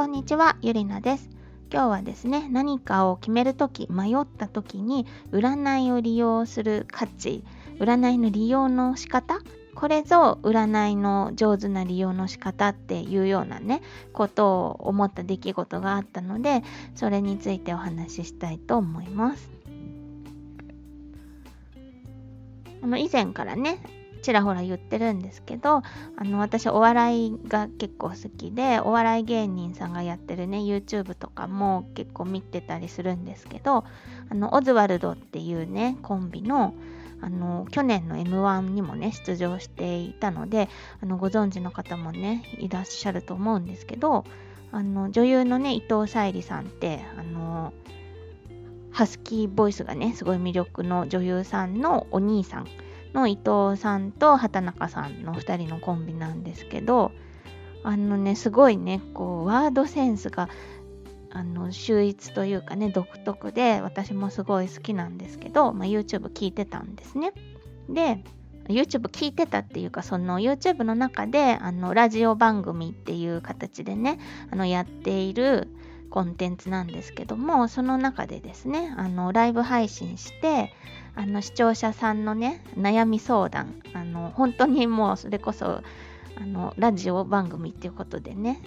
[0.00, 1.28] こんにちは、ゆりなです。
[1.70, 7.44] 今日はですね、何かを決めるとき、迷ったときに、占いを利用する価値、
[7.78, 9.40] 占いの利用の仕方、
[9.74, 13.82] これぞ占いの上手な利用の仕方っていうようなね、
[14.14, 16.62] ことを思った出来事があったので、
[16.94, 19.50] それについてお話ししたいと思います。
[22.82, 25.82] あの以前からねちらほら言ってるんですけど
[26.16, 33.84] あの私お笑いが結構好きでお笑い芸人さんがやってるね YouTube とかも結構見てたりするんですけど
[34.28, 36.74] あのオズワルドっていうねコンビの
[37.22, 40.70] あの去年の m 1にもね出場していたので
[41.02, 44.24] あのご存知の方もねいらっしゃると思うんですけど
[44.72, 47.74] あの女優のね伊藤沙莉さんってあの
[48.90, 52.66] ハスキーボイスがねすごい魅力の女優さんのお兄さん
[53.14, 57.12] の伊藤さんと畑中さんの2人のコンビなんですけど
[57.82, 60.48] あのねすごいねこうワードセンスが
[61.32, 67.32] あの秀逸というかね独特で私もすごい好きなんですけど、まあ、YouTube 聞いてたんですね。
[67.88, 68.22] で
[68.68, 74.18] YouTube 聞いてたっていうかその YouTube の中であのラジオ番組っていう形でね
[74.50, 75.68] あのやっている
[76.10, 80.72] コンテンツなんですけどもその中でですねあのライブ配信して
[81.14, 85.82] あの視聴者さんのね悩み相談あの本当にもうそれこそ
[86.36, 88.60] あのラジオ番組っていうことでね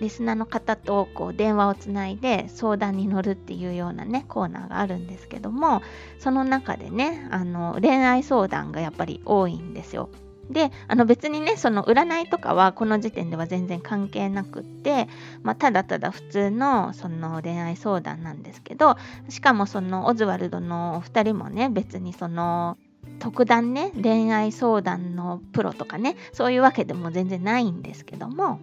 [0.00, 5.82] リスナーの方とこう電話をつないで相談に乗るっていうようなねコーナーがあるんですけども
[6.18, 10.08] その中でねあの恋愛相談がやっぱり多いんですよ。
[10.50, 15.08] であの別にねその占いとかはこの時点では全然関係なくって、
[15.42, 18.96] まあ、ただただ普通のその恋愛相談なんですけど
[19.28, 22.78] しかもそのオズワルドのお二人もね別にその
[23.18, 28.60] 特段ね恋愛相談のプロとかねそういうわけでも全然ないんですけども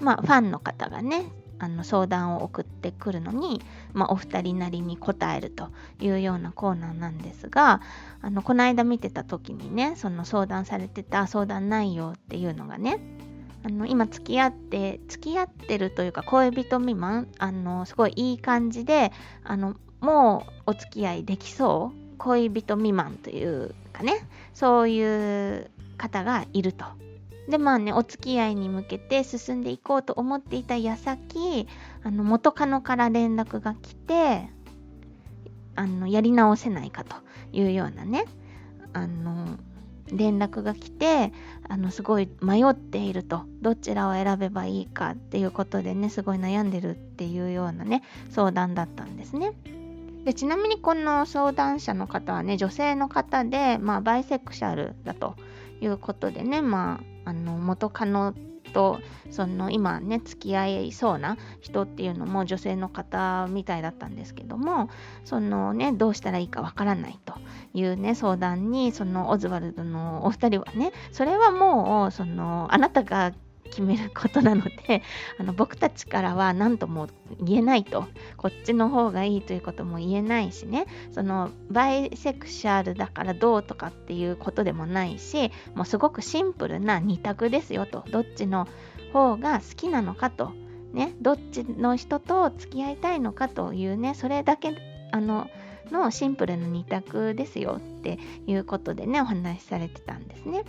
[0.00, 1.24] まあファンの方がね
[1.58, 5.68] あの相談を送ってくるのに、まあ、お二人なりに答えると
[6.00, 7.80] いうようなコーナーなんですが
[8.20, 12.98] あのこの間見てた時にねその相談されてた相談内容っていうのがね
[13.64, 19.12] あの今付き合って付き合ってるというか恋人未満あのすごいいい感じで
[19.42, 27.03] あのもうお付き合いできそう恋人未満というかねそういう方がいると。
[27.48, 31.68] でまあねお付き合いに向けて進んでいこうと思っていた矢先
[32.02, 34.48] あの元カノから連絡が来て
[35.76, 37.16] あのやり直せないかと
[37.52, 38.24] いうようなね
[38.92, 39.58] あの
[40.08, 41.32] 連絡が来て
[41.68, 49.52] あのすごい迷っているとどちらを選べばいいかっていうことでねすごい悩んでるっていうようなね相談だったんですね。
[50.24, 55.36] でちなみにこの相談者の方はね女性の方で、まあ、バイセクシャルだと
[55.82, 58.34] いうことでねまああの元カノ
[58.72, 64.90] とその今ね付き合いそうな人っていうのも女性の方みたいだったんですけども
[65.24, 67.34] そのねどうしたらいいかわからないと
[67.72, 73.32] いうね相談にそのオズワルドのお二人はねそれはもうそのあなたが
[73.64, 75.02] 決めることなので
[75.38, 77.08] あの僕たちからは何とも
[77.40, 78.06] 言えないと。
[78.36, 80.86] こっちの方がいいということも言えないしね。
[81.12, 88.04] そのバイセクシャルだからどうとかっていうことでもないしもうすごくシンプルな2択ですよと。
[88.10, 88.68] どっちの
[89.12, 90.52] 方が好きなのかと。
[90.92, 91.14] ね。
[91.20, 94.14] どっちの人と付き合いたいのかというね。
[94.14, 94.76] それだけ
[95.10, 95.48] あの
[95.90, 100.64] のシンプルな2択ですよっていうことでねお話しされてたんですね。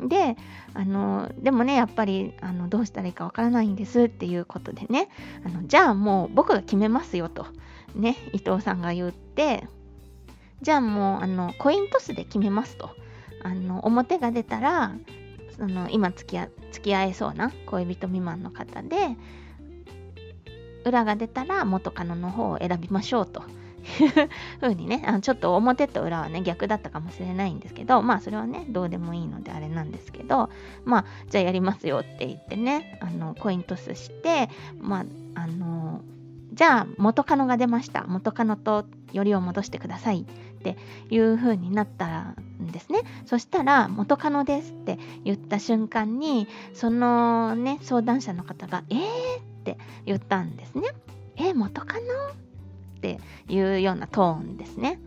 [0.00, 0.36] で
[0.74, 5.08] あのでもねやっぱりあのどうしたらいいかわからないんですっていうことでね。
[5.44, 7.46] あのじゃあもう僕が決めますよと。
[7.94, 9.66] ね伊藤さんが言って。
[10.62, 12.90] じゃあもうあのコイントスで決めますと。
[13.42, 14.94] あの表が出たら
[15.56, 19.16] その今付き合付き合えそうな恋人未満の方で
[20.84, 23.42] 裏が出たら元カノの方を選びましょうと。
[24.62, 30.50] いうにねあのちょっと表と裏はね逆だったかもしれないんですけどまあそれはねどうでもいいのであれなんですけど
[30.84, 34.48] まあじゃあやりますよって言ってねあのコイントスして
[34.80, 35.00] ま
[35.34, 36.02] ああの
[36.52, 40.24] じゃあ元カノが出ました元カノとよりを戻してくださいっ
[40.62, 40.76] て
[41.10, 43.00] いう風になったんですね。
[43.26, 49.02] そしたら元カノですって言った瞬間にそのね相談者の方がえーっ
[49.64, 50.88] て言ったんですね。
[51.36, 52.45] え元カノ？
[53.14, 55.00] っていうようなトーンですね。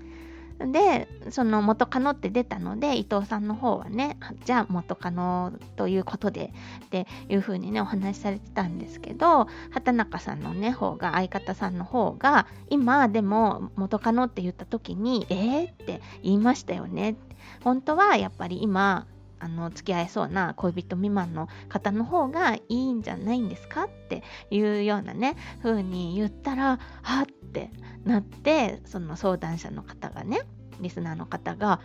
[0.60, 6.52] でその元カノって出たので伊藤さんの方はねじゃあ元カノということで
[6.86, 17.16] っていう風にねお話しされてたんですけど畑中さんのね方が相方さんの方が今でも元カノって言った時にえーって言いましたよね
[17.64, 19.08] 本当はやっぱり今
[19.40, 27.72] あの付き合えそうな恋人未満の方の方がいいんじゃないんですかっていうようなね風に言ったらはって
[28.04, 30.42] なってその相談者の方がね
[30.82, 31.80] リスナーの方が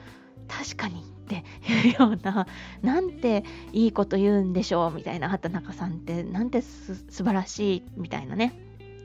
[0.49, 2.47] 確かにっていうような
[2.83, 8.61] なんていいこと言うんでしょうみたいな畑中さんってなんてす素晴らしいみたいなね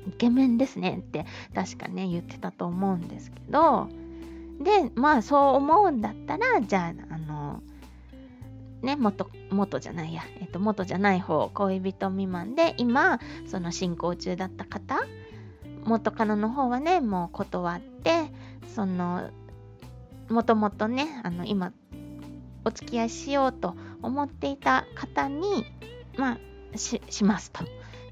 [0.07, 3.89] イケメンですねって確かね言ってたと思うんですけど
[4.61, 7.63] でまあそう思うんだったらじゃああの
[8.81, 14.99] ね元元じゃないや、えっと、元じゃない方恋人未満で今その進行中だった方
[15.85, 18.31] 元カノの方はねもう断って
[18.75, 19.29] その
[20.29, 21.73] もともとねあの今
[22.65, 25.65] お付き合いしようと思っていた方に
[26.17, 27.63] まあしますと。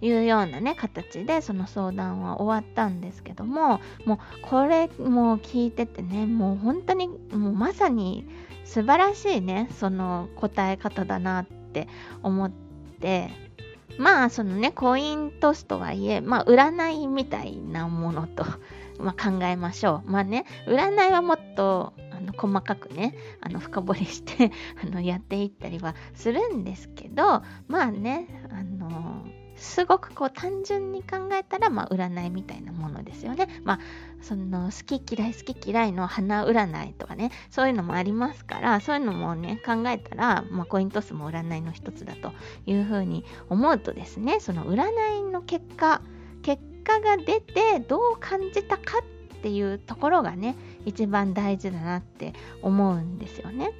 [0.01, 8.27] いうようなね形でその相談は終わったんですけどももうこれもう聞いててねもう本当にもうまさに
[8.65, 11.87] 素晴らしいねその答え方だなって
[12.21, 12.51] 思っ
[12.99, 13.29] て
[13.97, 18.45] まあそのねコイントスとはいえまあ占いみたいなものと、
[18.99, 20.11] まあ、考えましょう。
[20.11, 24.51] まあね占いはもっとあの細かくねあの深掘りして
[24.83, 29.25] あのやっていったりはするんですけどまあねあの
[29.57, 33.47] すごくこう単純に考えたら、まあ、占いみたいなものですよね。
[33.63, 33.79] まあ、
[34.21, 42.31] その好き嫌い好き嫌いの花占いとかね、そういうのもありますから、そういうのもね、考えたら、まあ、コイントスも占いの一つだと
[42.65, 44.85] いうふうに思うとですね、その占
[45.19, 46.01] いの結果、
[46.43, 48.99] 結果が出てどう感じたか
[49.37, 50.55] っていうところがね、
[50.85, 53.71] 一番大事だなって思うんですよね。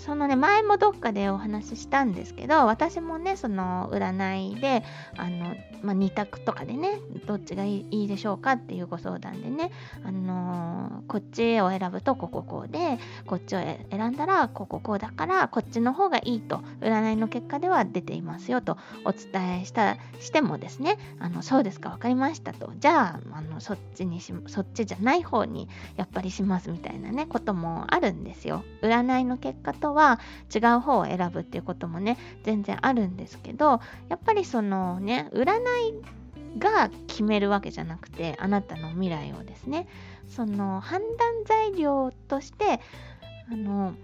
[0.00, 4.82] そのね前もどっかでお話ししたんですけど私もねその占いで
[5.16, 9.70] あの、まあ、2択とかでねどっちがいいでしょうかっていうご相談でね、
[10.02, 22.72] あのー、こっちを選ぶとこここうでこっちを選んだらこここうだからこっちの方がいいと占いの結果では出ていますよとお伝えしたしてもですねあのそうですか分かりましたと。
[22.78, 28.64] じゃああのそっちにしそっちじゃない方にやっぱりしますみたいなねこともあるんですよ。
[28.82, 30.20] 占いの結果とは
[30.54, 39.86] 違う方を選ぶっていうこともね全然あるんですけどやっぱりそのね占いが決めるわけじゃなくてあなたの未来をですね
[40.28, 42.80] その判断材料として
[43.50, 43.94] あの、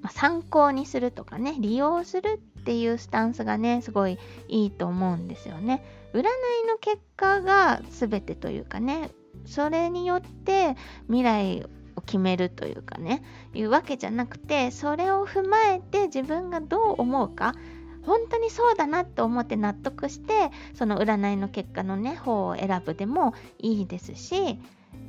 [0.00, 4.18] ま、参考にするとかね利用するっていうスタンスがねすごい
[4.48, 5.84] いいと思うんですよね。
[6.12, 6.22] 占い
[6.68, 9.10] の結果が全てというかね
[9.46, 10.76] それによって
[11.06, 11.66] 未来
[12.04, 13.22] 決めるというかね
[13.54, 17.54] いうわけじゃなくてそれを踏まえて自分がどう思うか
[18.02, 24.58] 本当にそうだなと思って納得してその占いの結果のね方を選ぶでもいいですし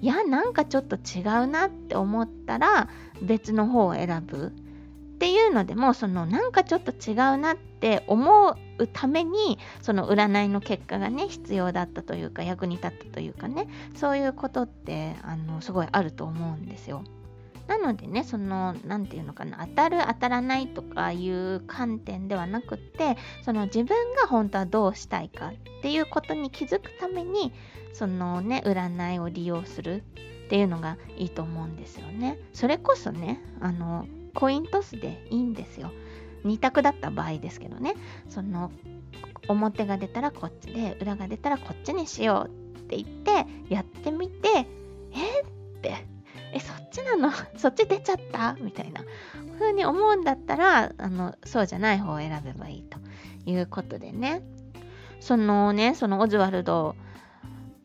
[0.01, 2.89] いやなんかちょっと違うなって思ったら
[3.21, 4.53] 別の方を選ぶ。
[5.45, 17.03] いうのでもそのなんかちょっと違うなって思うためにその占いの結果がね必要だったというか役に立ったというかねそういうことってあのすごいあると思うんですよ。
[17.67, 27.53] なのでね、その、何て言うのかな、当たる当たらないとかいう観点ではなくって、その自分が本当はどうしたいかっていうことに気づくために、
[27.93, 30.03] そのね、占いを利用する
[30.45, 32.37] っていうのがいいと思うんですよね。
[32.53, 35.91] それこそね、あの、コイントスでいいんですよ。
[36.43, 37.95] 2択だった場合ですけどね。
[38.29, 38.71] その
[39.47, 44.49] 表が出たらこっちで裏が出たらこっちにしようって言ってやってみて
[45.13, 45.45] えっ
[45.81, 46.05] て
[46.53, 47.31] えそっちなの？
[47.57, 48.53] そっち出ちゃった？
[48.59, 49.01] みたいな
[49.59, 52.97] 風に思うんだったらあのそうじゃない方を選べばいいと
[53.49, 54.41] いうことでね
[55.19, 56.95] そのねそのオズワルド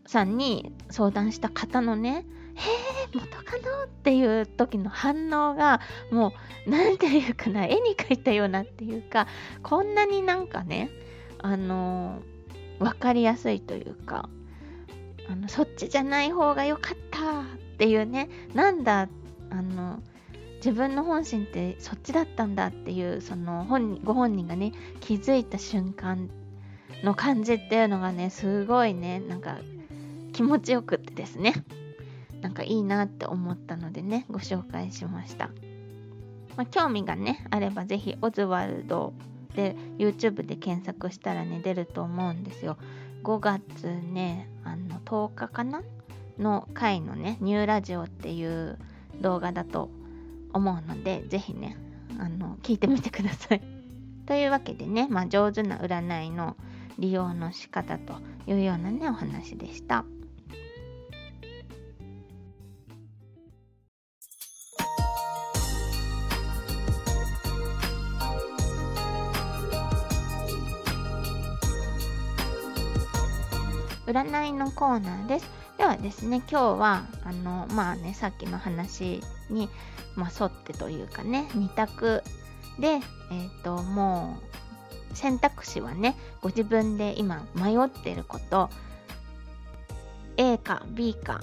[0.06, 2.26] さんに相談した方のね
[2.60, 6.32] え元カノっていう時の反応がも
[6.66, 9.26] う何て言うかな絵に描いたようなっていうか
[9.62, 10.90] こんなになんかね
[11.38, 12.22] あの
[12.78, 14.28] 分かりやすいというか
[15.28, 17.44] あのそっちじゃない方が良かったっ
[17.78, 19.08] ていうねなんだ
[19.50, 20.02] あの
[20.56, 26.28] 自分の本心ってそっちだったんだっていうその本ご本人がね気づいた瞬間
[27.02, 29.58] の感じっていうのがねすごいねなんか
[30.32, 31.54] 気持ちよくってですね。
[32.40, 35.50] なんかいいなって思ったのでね、ご紹介しました。
[36.56, 39.12] まあ、興味がね、あればぜひオズワルド
[39.54, 42.76] で YouTube で検索したらね、出ると思うんですよ。
[43.22, 45.82] 5月ね、あの10日かな
[46.38, 48.78] の回のね、ニューラジオっていう
[49.20, 49.90] 動画だと
[50.52, 51.76] 思うので、ぜひね、
[52.18, 53.62] あの聞いてみてください。
[54.26, 56.56] というわけでね、まあ、上手な占いの
[56.98, 58.14] 利用の仕方と
[58.46, 60.04] いうようなね、お話でした。
[74.10, 75.48] 占いのコーナーです。
[75.78, 79.68] ではですね、今日は、あの、まあね、さっきの話に、
[80.16, 82.22] まあ、沿ってというかね、2択
[82.78, 84.36] で、えっ、ー、と、も
[85.12, 88.70] う、選択肢はね、ご自分で今迷ってること、
[90.36, 91.40] A か B か、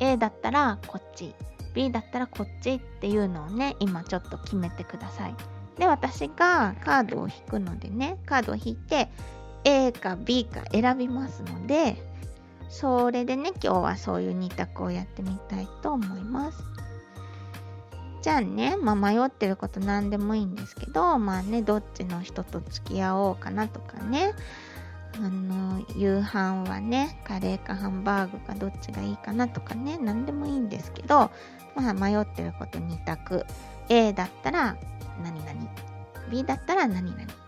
[0.00, 1.34] A だったらこっち、
[1.74, 5.34] B だったらこっちっていうのをね、今ちょっと決めてください。
[5.78, 9.08] で、私がカードを引くのでね、カードを引いて、
[9.64, 11.96] A か B か選びますので、
[12.68, 16.64] それでね、今日はそういう2択をやってみたいと思います。
[18.22, 24.32] じゃあね、まあ、迷ってること何でもいいんですけど、まあね、どっちの人と付き合おうかなとかね、
[25.16, 31.30] あの、夕飯はね、カレーかハンバーグかどっちがいいかなとかね、何でもいいんですけど、
[31.76, 33.44] まあ迷ってること2択。
[33.88, 34.76] A だったら
[35.22, 35.50] 何々、
[36.30, 37.43] B だったら何々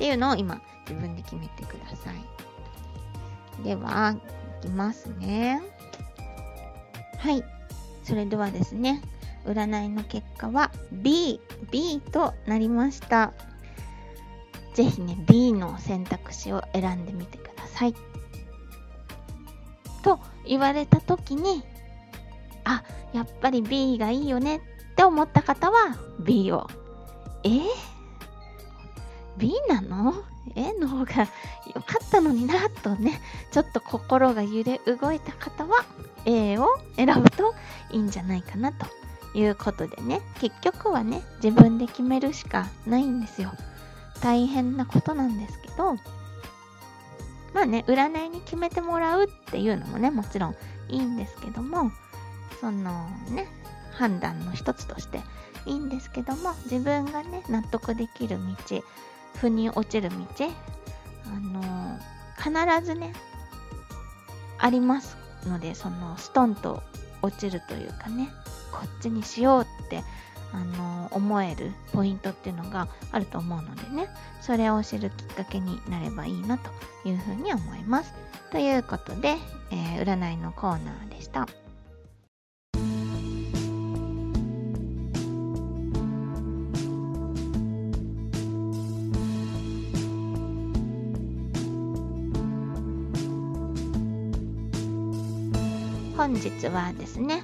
[0.00, 3.62] っていうのを今自分で決めてください。
[3.62, 4.16] では、
[4.62, 5.60] いきますね。
[7.18, 7.44] はい。
[8.02, 9.02] それではですね、
[9.44, 11.38] 占いの結果は B、
[11.70, 13.34] B となりました。
[14.72, 17.94] ぜひね、B の選択肢を選んでみてください。
[20.02, 21.62] と言われた時に、
[22.64, 24.60] あ、やっぱり B がいいよねっ
[24.96, 26.66] て思った方は B を。
[27.44, 27.62] えー、
[29.40, 30.14] B なの
[30.54, 31.28] ?A の方が
[31.74, 33.20] 良かったのになとね、
[33.50, 35.84] ちょっと心が揺れ動いた方は
[36.26, 36.66] A を
[36.96, 37.54] 選ぶと
[37.90, 38.86] いいんじゃないかなと
[39.34, 43.52] いうことでね、結局はね、自分で決めるしかないんですよ。
[44.22, 45.94] 大変なことなんですけど、
[47.54, 50.56] まあね、占いに決めてもらうっていうのもね、もちろん
[50.88, 51.90] いいんですけども、
[52.60, 53.48] そのね、
[53.92, 55.20] 判断の一つとして
[55.66, 58.82] いいんですけども、自分がね、納得できる道、
[59.36, 60.16] 腑に落ちる道、
[61.26, 61.98] あの
[62.36, 63.12] 必ずね、
[64.58, 66.82] ありますので、そのストンと
[67.22, 68.30] 落ちるというかね、
[68.72, 70.02] こっちにしようって
[70.52, 74.08] あの思えるポイントっていうのがあると思うのでね
[74.40, 76.70] それを知るきっかけになればいいなと
[77.08, 78.14] いうふうに思います。
[78.50, 79.36] ということで、
[79.70, 81.46] えー、占いのコーナーでした。
[96.20, 97.42] 本日はですね、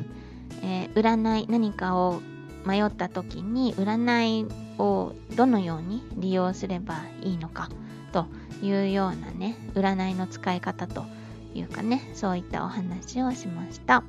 [0.63, 2.21] えー、占い何かを
[2.67, 4.47] 迷った時に占い
[4.79, 7.71] をどのように利用すればいいのか
[8.13, 8.27] と
[8.61, 11.07] いうようなね占いの使い方と
[11.55, 14.05] いうかねそういったお話をしました。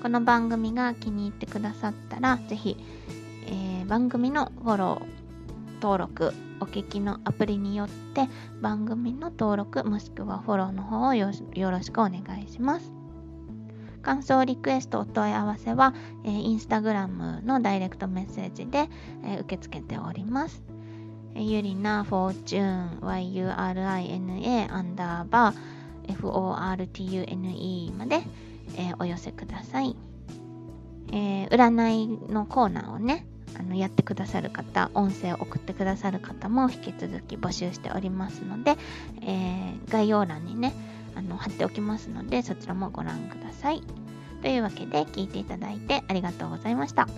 [0.00, 2.76] この番組が気に入ってくださったら是非、
[3.46, 8.28] えー、番組のフォロー登録お聞きのアプリによって
[8.60, 11.32] 番組の登録もしくはフォローの方をよ
[11.72, 13.03] ろしくお願いします。
[14.04, 15.94] 感想リクエストお問い合わせは、
[16.24, 18.90] えー、インスタグラムのダイレクトメッセージで、
[19.24, 20.62] えー、受け付けております。
[21.34, 28.22] えー、ゆりなフォーチューン yurina アンダーバー fortune まで、
[28.76, 29.96] えー、お寄せください。
[31.10, 33.26] えー、占いのコーナーをね、
[33.58, 38.76] あのやってくださる方、音声を送ってくださる方も引き続き募集しておりますので、
[39.22, 40.74] えー、概要欄にね、
[41.14, 43.82] あの貼っておきますのでそちらもご覧ください。
[44.42, 47.08] というわけで聞いていただいてありがとうございました。